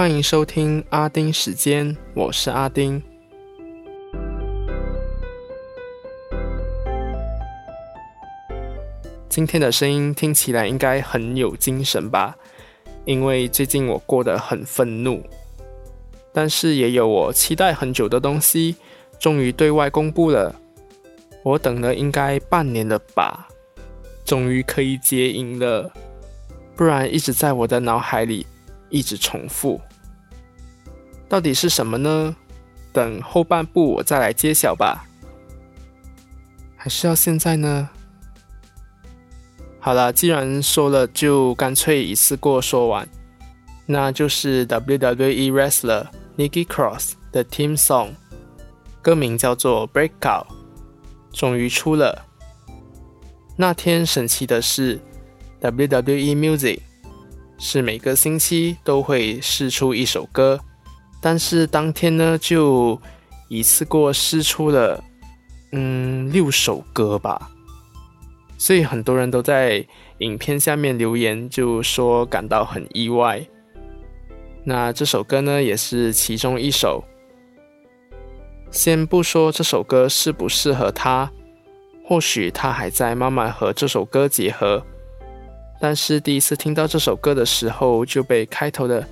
[0.00, 3.02] 欢迎收听阿丁时间，我是阿丁。
[9.28, 12.34] 今天的声音听起来应该很有精神吧？
[13.04, 15.22] 因为最近我过得很愤怒，
[16.32, 18.76] 但是也有我期待很久的东西，
[19.18, 20.56] 终于对外公布了。
[21.42, 23.48] 我等了应该半年了吧，
[24.24, 25.92] 终于可以接音了，
[26.74, 28.46] 不然一直在我的脑海里
[28.90, 29.80] 一直重复。
[31.28, 32.36] 到底是什么呢？
[32.92, 35.06] 等后半部我再来揭晓吧。
[36.76, 37.88] 还是要现在呢？
[39.78, 43.08] 好了，既然说了，就干脆一次过说完。
[43.86, 48.10] 那就是 WWE Wrestler Nikki Cross 的 Team Song，
[49.02, 50.46] 歌名叫做 Breakout，
[51.32, 52.26] 终于出了。
[53.56, 55.00] 那天神奇的是
[55.60, 56.80] ，WWE Music
[57.62, 60.58] 是每个星期都会试出一首歌，
[61.20, 62.98] 但是当天呢，就
[63.48, 65.04] 一次过试出了，
[65.72, 67.50] 嗯，六首歌吧。
[68.56, 69.86] 所以很多人都在
[70.18, 73.46] 影片下面留言，就说感到很意外。
[74.64, 77.04] 那这首歌呢，也是其中一首。
[78.70, 81.30] 先不说这首歌适不适合他，
[82.06, 84.82] 或许他还在慢慢和这首歌结合。
[85.80, 89.04] 但是第一次听到这首歌的时候，就被开头的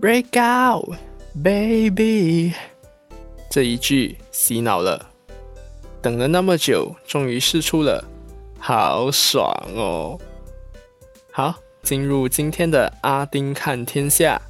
[0.00, 0.96] “Break out,
[1.44, 2.54] baby”
[3.50, 5.10] 这一句洗脑了。
[6.00, 8.02] 等了那么久，终于试出了。
[8.58, 10.18] 好爽哦！
[11.30, 14.40] 好，进入今天的阿丁看天下。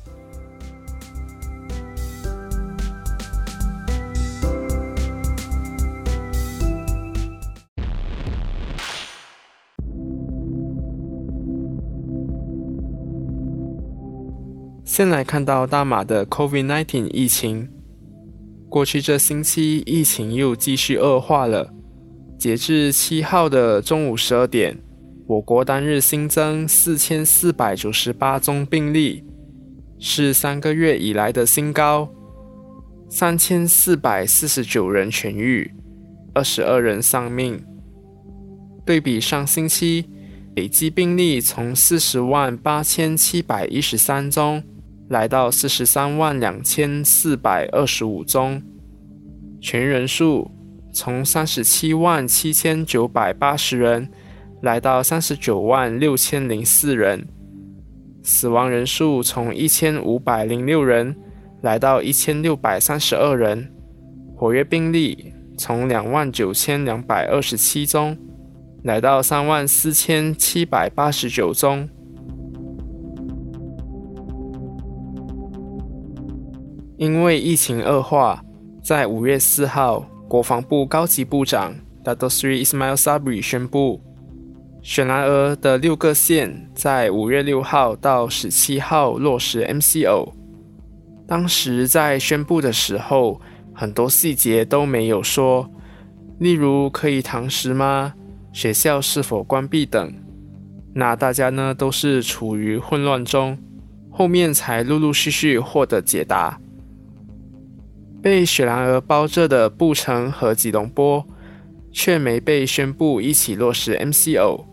[15.03, 17.69] 先来看到大马的 COVID-19 疫情，
[18.69, 21.75] 过去这星期疫情又继续恶化了。
[22.39, 24.79] 截至七号的中午十二点，
[25.27, 29.25] 我国单日新增四千四百九十八宗病例，
[29.99, 32.09] 是三个月以来的新高。
[33.11, 35.69] 三千四百四十九人痊愈，
[36.33, 37.61] 二十二人丧命。
[38.87, 40.09] 对比上星期，
[40.55, 44.63] 累计病例从四十万八千七百一十三宗，
[45.13, 48.63] 来到四十三万两千四百二十五宗，
[49.61, 50.51] 全人数。
[50.95, 54.11] 从三十七万七千九百八十人
[54.61, 57.27] 来到三十九万六千零四人，
[58.23, 61.17] 死亡人数从一千五百零六人
[61.63, 63.71] 来到一千六百三十二人，
[64.37, 68.17] 活跃病例从两万九千两百二十七宗
[68.83, 71.89] 来到三万四千七百八十九宗。
[77.03, 78.41] 因为疫情恶化，
[78.81, 80.07] 在五月四号。
[80.29, 84.01] 国防部高级部长 Dato Sri Ismail Sabri 宣布，
[84.81, 90.33] 雪兰莪的六个县在五月六号到十七号落实 MCO。
[91.27, 93.41] 当时在宣布的时候，
[93.75, 95.69] 很多细节都没有说，
[96.39, 98.15] 例如可以堂食吗？
[98.53, 100.15] 学校是否关闭等。
[100.95, 103.59] 那大家呢都是处于混乱中，
[104.09, 106.59] 后面才陆陆续续获得解答。
[108.23, 111.27] 被雪兰莪包着的布城和吉隆坡，
[111.91, 114.65] 却没被宣布一起落实 MCO。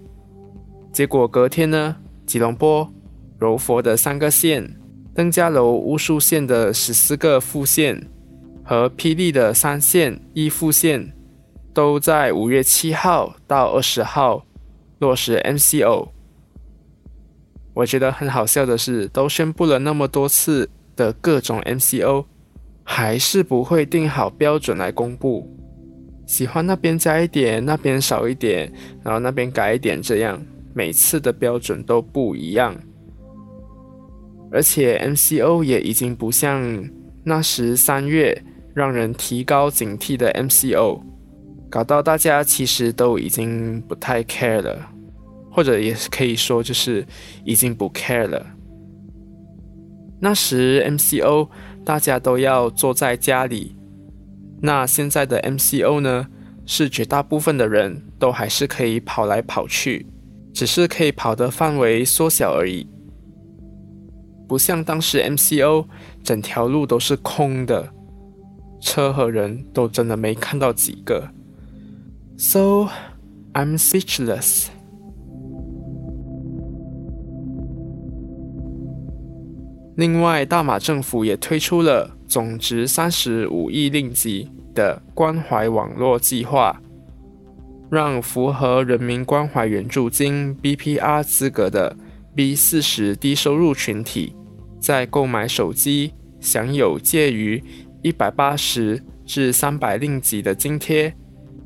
[0.94, 1.96] 结果隔天呢，
[2.28, 2.94] 吉隆坡、
[3.40, 4.80] 柔佛的三个县、
[5.16, 8.08] 登嘉楼乌树县的十四个副县
[8.64, 11.12] 和霹雳的三县一副县，
[11.74, 14.46] 都在五月七号到二十号
[15.00, 16.10] 落实 MCO。
[17.74, 22.26] 我觉得很好笑的是，都宣布了那么多次的各种 MCO。
[22.92, 25.48] 还是不会定好标准来公布，
[26.26, 28.70] 喜欢那边加一点，那边少一点，
[29.04, 30.44] 然后那边改一点，这样
[30.74, 32.76] 每次的标准都不一样。
[34.52, 36.84] 而且 MCO 也已经不像
[37.24, 38.44] 那时三月
[38.74, 41.00] 让人提高警惕的 MCO，
[41.70, 44.90] 搞到大家其实都已经不太 care 了，
[45.52, 47.06] 或者也可以说就是
[47.46, 48.44] 已经不 care 了。
[50.20, 51.50] 那时 MCO。
[51.86, 53.76] 大家都要坐在家里，
[54.62, 56.28] 那现在的 MCO 呢？
[56.72, 60.06] 是绝大部分的人都还是可以跑来跑去，
[60.54, 62.88] 只是可以跑的范围缩小而已。
[64.48, 65.88] 不像当时 MCO，
[66.24, 67.92] 整条路都是空的，
[68.80, 71.32] 车和人都真的没看到几个。
[72.38, 72.90] So
[73.54, 74.68] I'm speechless.
[80.00, 86.82] 另外，大马政府也推出了总值三十五亿令吉的关怀网络计划，
[87.92, 91.98] 让符合人民关怀援助金 （BPR） 资格的
[92.34, 94.34] B 四十低收入群体，
[94.80, 97.62] 在购买手机享有介于
[98.02, 101.14] 一百八十至三百令吉的津贴，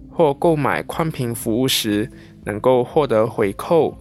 [0.10, 2.10] 或购买宽频服务时
[2.46, 3.96] 能够获得回扣、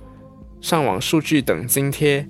[0.62, 2.26] 上网数据等津贴。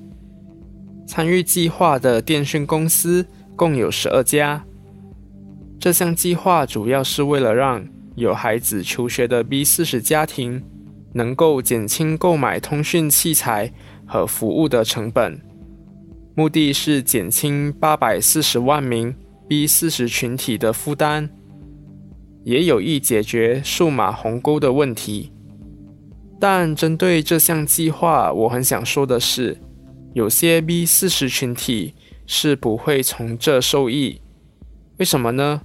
[1.13, 4.65] 参与计划的电讯公司共有十二家。
[5.79, 10.65] 这项计划主要是为了让有孩子求学的 B 四十家庭
[11.13, 13.71] 能够减轻购买通讯器材
[14.07, 15.39] 和服务的成本，
[16.35, 19.15] 目的是减轻八百四十万名
[19.47, 21.29] B 四十群体的负担，
[22.43, 25.31] 也有意解决数码鸿沟的问题。
[26.41, 29.59] 但针对这项计划，我很想说的是。
[30.15, 31.95] 有些 B 四十群体
[32.27, 34.21] 是不会从这受益，
[34.99, 35.63] 为什么呢？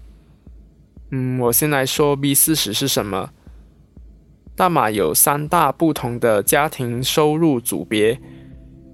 [1.12, 3.32] 嗯，我先来说 B 四十是什么。
[4.56, 8.20] 大马有三大不同的家庭收入组别，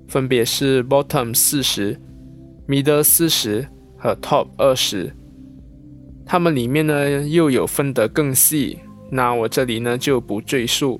[0.08, 2.00] 分别是 Bottom 四十、
[2.68, 3.68] Middle 四十
[3.98, 5.16] 和 Top 二十。
[6.26, 8.80] 它们里面呢又有分得更细，
[9.12, 11.00] 那我这里呢就不赘述，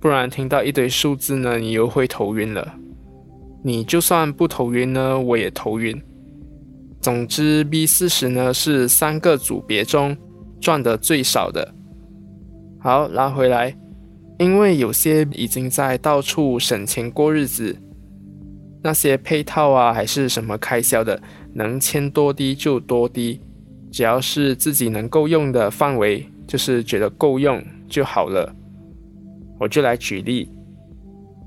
[0.00, 2.78] 不然听到一堆数字呢，你又会头晕了。
[3.66, 6.00] 你就算不头晕呢，我也头晕。
[7.00, 10.16] 总之，B 四十呢是三个组别中
[10.60, 11.74] 赚的最少的。
[12.78, 13.76] 好，拉回来，
[14.38, 17.76] 因为有些已经在到处省钱过日子，
[18.84, 21.20] 那些配套啊还是什么开销的，
[21.52, 23.40] 能签多低就多低，
[23.90, 28.54] 只要是自己能够用的范围，就是觉得够用就好了。
[29.58, 30.48] 我就来举例。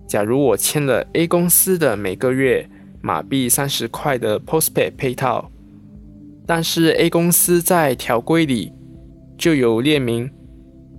[0.09, 2.67] 假如我签了 A 公司的每个月
[2.99, 5.51] 马币三十块的 Postpaid 配套，
[6.47, 8.73] 但是 A 公司在条规里
[9.37, 10.27] 就有列明，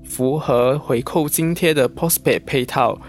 [0.05, 3.01] 符合回扣津贴的 Postpaid 配套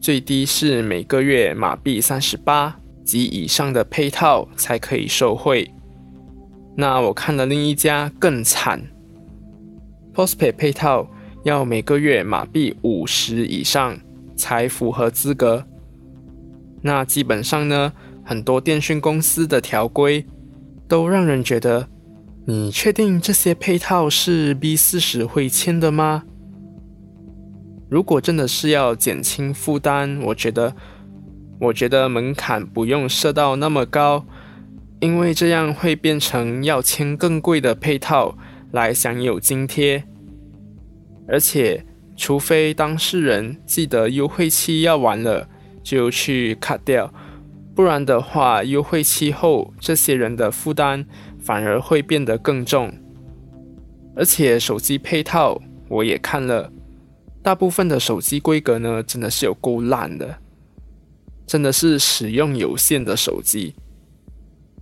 [0.00, 5.68] 最低是每个月马币三十八及以上的配套才可以受惠。
[6.76, 8.80] 那我看了另一家更惨
[10.14, 11.10] ，Postpaid 配套
[11.42, 13.98] 要每个月马币五十以上。
[14.42, 15.64] 才符合资格。
[16.80, 17.92] 那基本上呢，
[18.24, 20.26] 很多电讯公司的条规
[20.88, 21.86] 都让人觉得，
[22.44, 26.24] 你确定这些配套是 B 四十会签的吗？
[27.88, 30.74] 如果真的是要减轻负担，我觉得，
[31.60, 34.24] 我觉得门槛不用设到那么高，
[34.98, 38.36] 因为这样会变成要签更贵的配套
[38.72, 40.02] 来享有津贴，
[41.28, 41.86] 而且。
[42.16, 45.48] 除非当事人记得优惠期要完了，
[45.82, 47.12] 就去 cut 掉，
[47.74, 51.04] 不然的话，优惠期后这些人的负担
[51.40, 52.92] 反而会变得更重。
[54.14, 56.70] 而且手机配套我也看了，
[57.42, 60.38] 大部分的手机规格呢，真的是有够烂的，
[61.46, 63.74] 真的是使用有限的手机。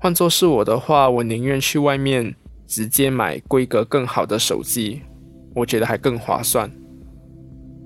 [0.00, 2.34] 换作是我的话，我宁愿去外面
[2.66, 5.02] 直接买规格更好的手机，
[5.54, 6.70] 我觉得还更划算。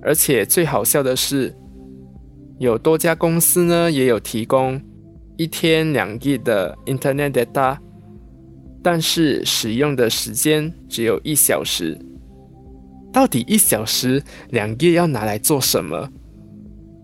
[0.04, 1.54] 而且最好笑的是，
[2.58, 4.80] 有多家公司呢也有提供
[5.38, 7.78] 一天两 G 的 Internet data，
[8.82, 11.98] 但是使用的时间只有一小时。
[13.12, 16.10] 到底一小时两 G 要拿来做什么？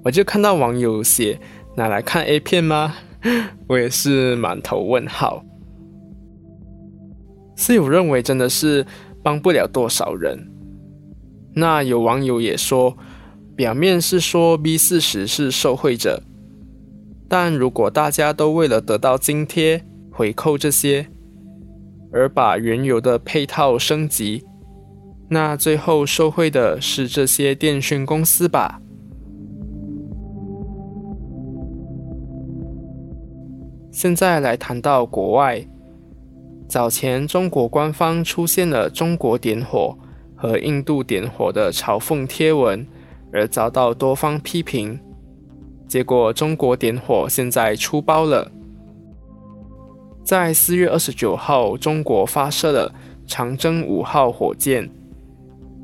[0.05, 1.41] 我就看到网友写
[1.77, 2.95] 拿来看 A 片吗？
[3.69, 5.45] 我也是满头问号。
[7.57, 8.85] 室友认为真的是
[9.23, 10.51] 帮不了多少人。
[11.55, 12.97] 那有网友也说，
[13.57, 16.23] 表面是说 B 四十是受贿者，
[17.29, 21.09] 但如果大家都为了得到津贴、回扣这些，
[22.13, 24.45] 而把原有的配套升级，
[25.29, 28.81] 那最后受惠的是这些电讯公司吧？
[33.91, 35.67] 现在来谈到国外，
[36.69, 39.99] 早前中国官方出现了中国点火。
[40.41, 42.87] 和印度点火的嘲讽贴文，
[43.31, 44.99] 而遭到多方批评。
[45.87, 48.51] 结果，中国点火现在出包了，
[50.25, 52.95] 在四月二十九号，中国发射了
[53.27, 54.89] 长征五号火箭，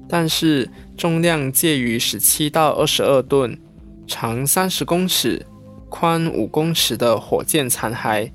[0.08, 3.58] 但是重量介于十七到二十二吨、
[4.06, 5.44] 长三十公尺、
[5.90, 8.30] 宽五公尺的火箭残骸，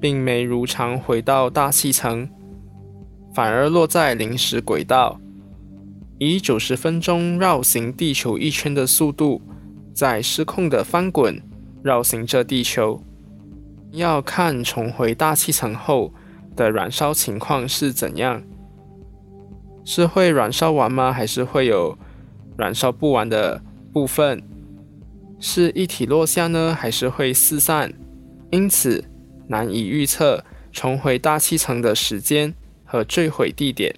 [0.00, 2.28] 并没如常回到大气层。
[3.32, 5.20] 反而落在临时轨道，
[6.18, 9.40] 以九十分钟绕行地球一圈的速度，
[9.94, 11.40] 在失控的翻滚
[11.82, 13.02] 绕行着地球。
[13.92, 16.14] 要看重回大气层后
[16.54, 18.42] 的燃烧情况是怎样，
[19.84, 21.12] 是会燃烧完吗？
[21.12, 21.98] 还是会有
[22.56, 23.60] 燃烧不完的
[23.92, 24.42] 部分？
[25.40, 27.92] 是一体落下呢，还是会四散？
[28.50, 29.04] 因此
[29.48, 32.54] 难以预测重回大气层的时间
[32.90, 33.94] 和坠毁地点。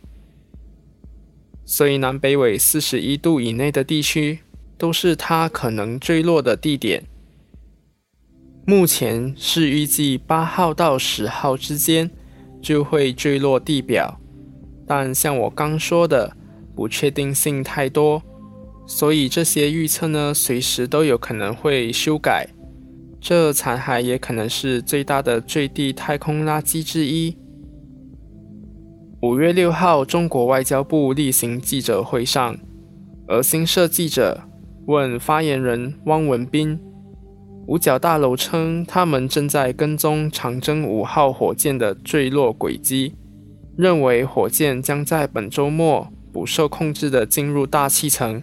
[1.65, 4.41] 所以南北纬四十一度以内的地区
[4.77, 7.05] 都是它可能坠落的地点。
[8.67, 12.11] 目前是预计八号到十号之间
[12.61, 14.21] 就会坠落地表，
[14.87, 16.37] 但像我刚说的，
[16.77, 18.23] 不确定性太多，
[18.87, 22.49] 所以这些预测呢，随时都有可能会修改。
[23.21, 27.37] 这残骸也可能是最大的坠地太空垃圾之一。
[29.23, 32.59] 五月六号，中国外交部例行记者会上，
[33.29, 34.43] 俄新社记者
[34.87, 36.77] 问发言人汪文斌。
[37.69, 43.15] 五角大楼称，他们正在跟踪长征五号火箭的坠落轨迹，
[43.77, 48.43] 认为火箭将在本周末不受控制地进入大气层。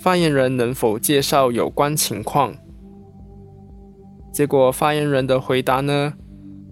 [0.00, 2.52] 发言人能否介绍有关情况？
[4.32, 6.14] 结果发言人的回答呢？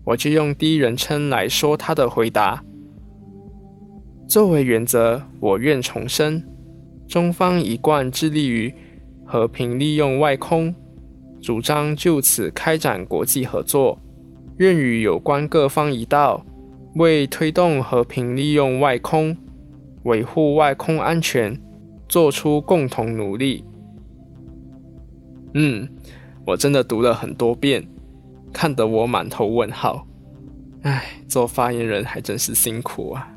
[0.06, 2.64] 我就用第一人称来说他的回答。
[4.28, 6.42] 作为原则，我愿重申，
[7.06, 8.74] 中方一贯致力于
[9.24, 10.74] 和平利用外空。
[11.40, 14.00] 主张就此开展国际合作，
[14.56, 16.44] 愿与有关各方一道，
[16.96, 19.36] 为推动和平利用外空、
[20.02, 21.56] 维护外空安全，
[22.08, 23.64] 做出共同努力。
[25.54, 25.88] 嗯，
[26.44, 27.86] 我真的读了很多遍，
[28.52, 30.04] 看得我满头问号。
[30.82, 33.35] 唉，做发言人还真是辛苦啊。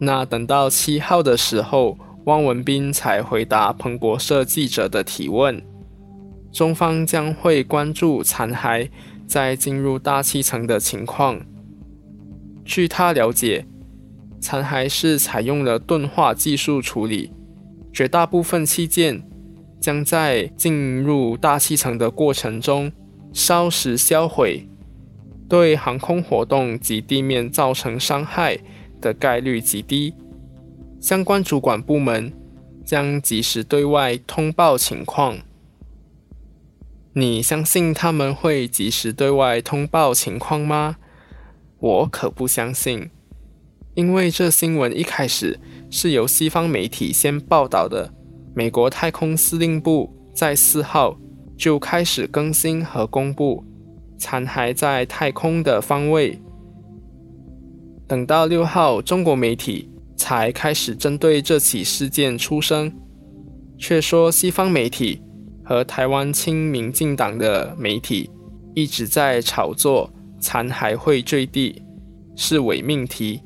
[0.00, 5.62] 那等到七号的时候，汪文斌才回答彭博社记者的提问。
[6.50, 8.88] 中方将会关注残骸
[9.26, 11.40] 在进入大气层的情况。
[12.64, 13.66] 据他了解，
[14.40, 17.30] 残骸是采用了钝化技术处理，
[17.92, 19.22] 绝大部分器件
[19.78, 22.90] 将在进入大气层的过程中
[23.32, 24.66] 烧蚀销毁，
[25.48, 28.58] 对航空活动及地面造成伤害
[29.00, 30.14] 的概率极低。
[31.00, 32.32] 相关主管部门
[32.84, 35.38] 将及时对外通报情况。
[37.14, 40.96] 你相信他们会及时对外通报情况吗？
[41.78, 43.10] 我可不相信，
[43.94, 45.58] 因为这新闻一开始
[45.90, 48.12] 是由西方媒体先报道的。
[48.54, 51.18] 美国太空司令部在四号
[51.56, 53.64] 就开始更新和公布
[54.18, 56.40] 残骸在太空的方位，
[58.10, 62.92] 等到六号，中国媒体才开始针对这起事件出声，
[63.78, 65.22] 却说西方媒体。
[65.62, 68.28] 和台湾亲民进党的媒体
[68.74, 71.80] 一直在炒作残骸会坠地
[72.34, 73.40] 是伪命题，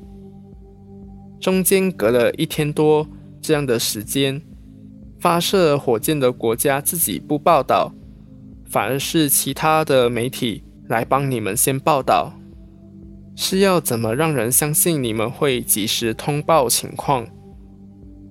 [1.39, 3.07] 中间隔了一天多
[3.39, 4.41] 这样的时间，
[5.19, 7.93] 发射火箭的国家自己不报道，
[8.65, 12.33] 反而是其他的媒体来帮你们先报道，
[13.35, 17.27] 是要怎么让人相信你们会及时通报情况？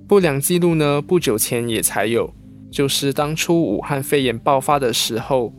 [0.08, 1.00] 不良记录呢？
[1.00, 2.32] 不久前也才有。
[2.70, 5.52] 就是当初武汉肺炎爆发的时候，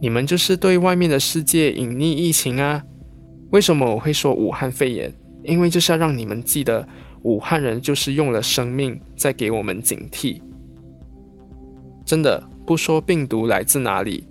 [0.00, 2.84] 你们就是对外面的世界隐匿疫情啊？
[3.50, 5.12] 为什么我会说武汉肺炎？
[5.42, 6.86] 因为就是要让你们记得，
[7.22, 10.40] 武汉人就是用了生命在给我们警惕。
[12.04, 14.24] 真的不说病毒来自哪里，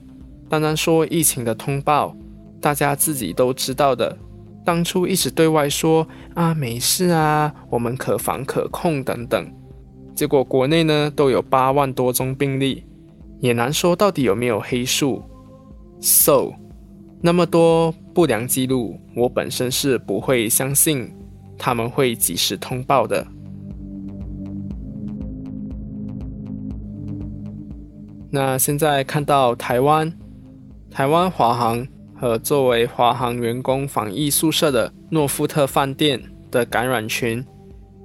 [0.47, 2.15] 单单说疫情的通报，
[2.61, 4.17] 大家自己都知道的。
[4.65, 9.45] 当初一直对外说啊没事啊，我们可防可控等等。
[10.15, 12.85] 结果国内呢都有八万多宗病例，
[13.39, 15.23] 也难说到底有没有黑数。
[15.99, 16.53] So，
[17.21, 21.11] 那么多不良记录，我本身是不会相信
[21.57, 23.25] 他们会及时通报的。
[28.29, 30.11] 那现在看到台湾，
[30.91, 31.87] 台湾华航
[32.23, 37.45] 和作为华航员工防疫宿舍的诺富特饭店的感染群，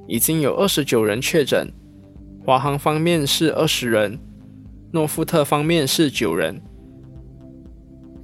[0.08, 1.72] 已经有二十九人确诊。
[2.44, 4.18] 华航方面是二十人，
[4.90, 6.60] 诺富特方面是九人。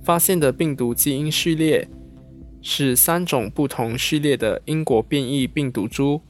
[0.02, 1.88] 发现的病毒基因序列
[2.60, 6.20] 是三种不同序列的英国变异病毒株。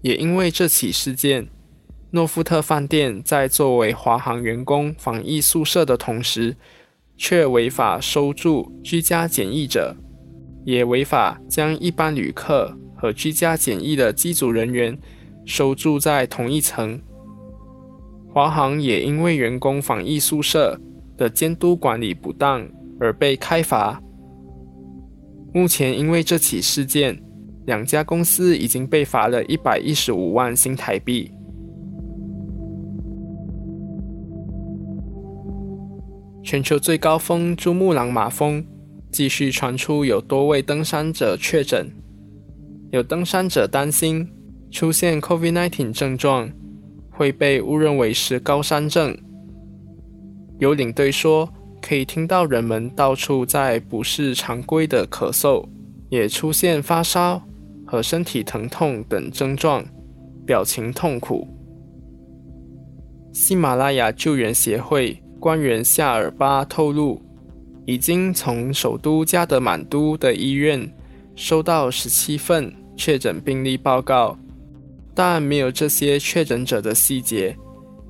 [0.00, 1.46] 也因为这起事件，
[2.10, 6.56] 诺富特饭店在作为华航员工防疫宿舍的同时，
[7.16, 9.96] 却违法收住居家检疫者，
[10.64, 14.98] 也违法将一般旅客和居家检疫的机组人员。
[15.44, 17.00] 收住在同一层，
[18.32, 20.80] 华航也因为员工防疫宿舍
[21.16, 22.64] 的监督管理不当
[23.00, 24.00] 而被开罚。
[25.52, 27.20] 目前因为这起事件，
[27.66, 31.28] 两家公司已经被罚了一百一十五万新台币。
[36.44, 38.64] 全球最高峰珠穆朗玛峰
[39.12, 41.88] 继续传出有多位登山者确诊，
[42.90, 44.28] 有登山者担心
[44.70, 46.50] 出现 COVID-19 症状
[47.10, 49.16] 会被误认为是高山症。
[50.58, 51.48] 有领队说，
[51.80, 55.64] 可以听到人们到处在不是常规的咳嗽，
[56.10, 57.40] 也出现发烧
[57.86, 59.84] 和身体疼痛等症状，
[60.44, 61.46] 表情痛苦。
[63.32, 65.22] 喜马拉雅救援协会。
[65.42, 67.20] 官员夏尔巴透露，
[67.84, 70.88] 已经从首都加德满都的医院
[71.34, 74.38] 收到十七份确诊病例报告，
[75.12, 77.56] 但没有这些确诊者的细节，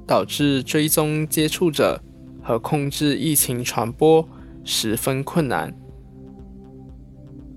[0.06, 1.98] 导致追踪接触者
[2.42, 4.28] 和控制疫情传播
[4.62, 5.74] 十分困难。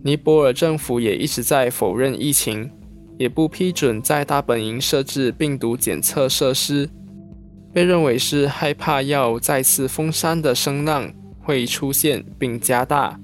[0.04, 2.72] 尼泊尔政府也一直在否认疫情，
[3.18, 6.90] 也不批准在大本营设置病毒检测设施。
[7.76, 13.20] 被认为是害怕要再次封山的声浪会出现并加大，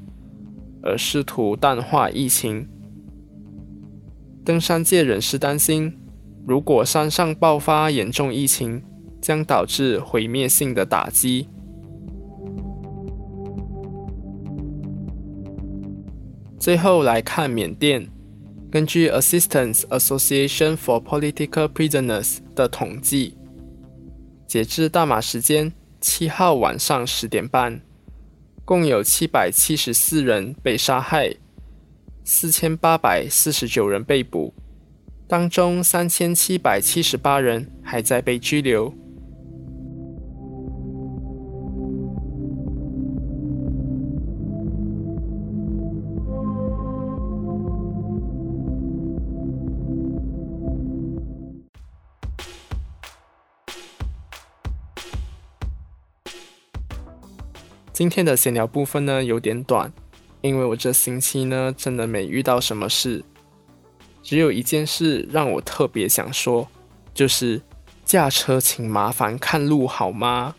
[0.84, 2.68] 而试图淡化疫情。
[4.44, 5.98] 登山界人士担心，
[6.46, 8.84] 如果山上爆发严重疫情，
[9.22, 11.48] 将导致毁灭性的打击。
[16.60, 18.06] 最后来看缅甸，
[18.70, 23.38] 根据 Assistance Association for Political Prisoners 的统计。
[24.52, 27.80] 截至大马时间七号晚上十点半，
[28.66, 31.34] 共有七百七十四人被杀害，
[32.26, 34.54] 四千八百四十九人被捕，
[35.26, 38.94] 当中三千七百七十八人还在被拘留。
[57.94, 59.92] 今天的闲聊部分呢有点短，
[60.40, 63.24] 因为我这星期呢真的没遇到什么事，
[64.24, 66.68] 只有一件事让我特别想说，
[67.14, 67.62] 就是
[68.06, 70.56] 驾车请麻烦看路好吗？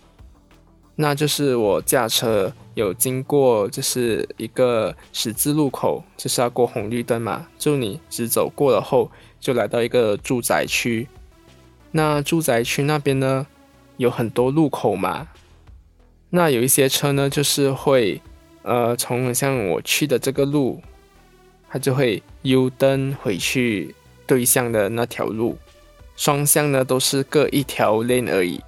[0.95, 11.09] 那就是我驾车有经过就是一个十字路口，就是要过红绿灯嘛，就你直走过了后，就来到一个住宅区，
[11.91, 13.47] 那住宅区那边呢
[13.97, 15.29] 有很多路口嘛。
[16.35, 18.19] 那有一些车呢，就是会，
[18.63, 20.81] 呃，从像我去的这个路，
[21.69, 23.95] 它就会 U 灯回去
[24.27, 25.59] 对向的那条路，
[26.17, 28.63] 双向呢都是各一条 lane 而已，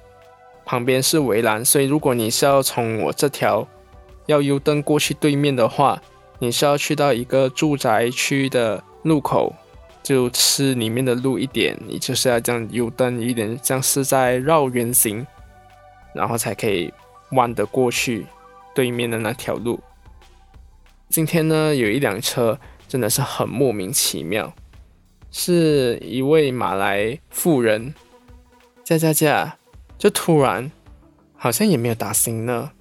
[0.67, 3.67] 旁边是围栏，所以如果你是要从我这条
[4.27, 6.03] 要 U 灯过去对面的话，
[6.41, 9.55] 你是要去到一个住宅区的路口，
[10.03, 15.27] 就吃里面的路一点，你就是要这样 U 灯一点，像是在绕圆形，
[16.15, 16.93] 然后才可以。
[17.35, 18.27] 弯的过去
[18.75, 19.81] 对面的那条路。
[21.09, 24.53] 今天呢，有一辆车真的是很莫名其妙，
[25.31, 27.95] 是一位马来妇人
[28.83, 29.57] 驾驾驾，
[29.97, 30.73] 就突然
[31.37, 32.73] 好像也没有打醒呢，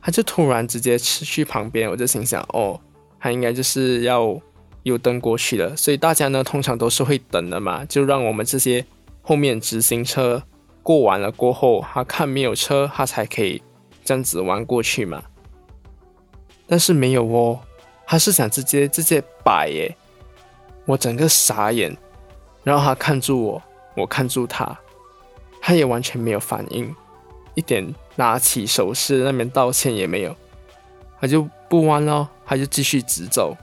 [0.00, 2.80] 他就突然直接吃去旁边，我就心想哦，
[3.18, 4.40] 他应该就是要
[4.84, 8.84] 有灯过去了，所以大家呢通常都是会等的嘛，就让我们这些
[9.22, 10.42] 后面直行车
[10.82, 13.62] 过完了过后，他看没有车，他才可以。
[14.04, 15.22] 这样子弯过去嘛？
[16.66, 17.60] 但是没有哦，
[18.06, 19.96] 他是想直接直接摆耶，
[20.86, 21.94] 我整个傻眼，
[22.62, 23.62] 然后他看住我，
[23.94, 24.78] 我看住他，
[25.60, 26.94] 他也完全没有反应，
[27.54, 30.34] 一点拿起手势那边道歉也没有，
[31.20, 33.56] 他就不弯了，他就继续直走，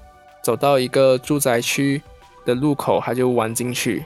[0.44, 2.02] 走到一个住宅区
[2.46, 4.06] 的路口，他就弯进去，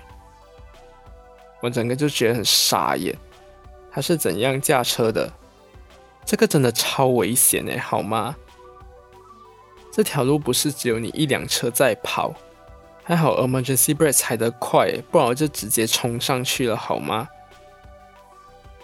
[1.61, 3.13] 我整个就觉得很傻眼，
[3.91, 5.31] 他是怎样驾车的？
[6.25, 8.35] 这个真的超危险哎，好吗？
[9.91, 12.33] 这条路不是只有你一辆车在跑，
[13.03, 17.29] 还好 emergency brake 踩得快，不然我就直接冲上去了，好吗？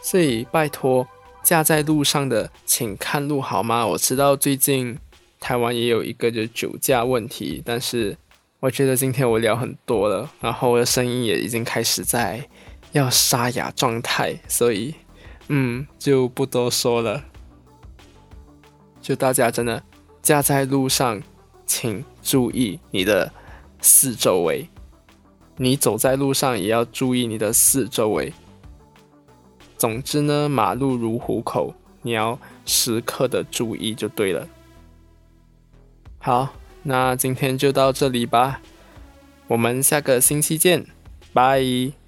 [0.02, 1.08] 所以拜托，
[1.44, 3.86] 驾在路上的请看路好吗？
[3.86, 4.98] 我知道最近
[5.40, 8.16] 台湾也有一个就酒驾问题，但是
[8.62, 12.48] 我觉得今天我聊很多了，然后我的声音也已经开始在
[12.94, 14.96] 要沙哑状态，所以
[15.50, 17.26] 嗯，就不多说了。
[19.02, 19.82] 就大家真的
[20.22, 21.22] 驾在路上，
[21.66, 23.34] 请注意你的
[23.82, 24.70] 四周围。
[25.58, 28.34] 你走在路上也要注意你的四周围。
[29.78, 34.48] 总之呢，马路如虎口，你要时刻的注意就对了。
[36.20, 36.50] 好，
[36.84, 38.62] 那今天就到这里吧，
[39.48, 40.86] 我们下个星期见，
[41.34, 42.01] 拜。